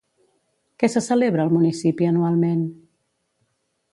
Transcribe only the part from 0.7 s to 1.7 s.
Què se celebra al